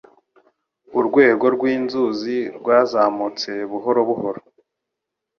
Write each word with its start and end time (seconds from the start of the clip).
Urwego 0.99 1.45
rwinzuzi 1.55 2.37
rwazamutse 2.57 3.51
buhoro 3.69 3.99
buhoro. 4.09 4.41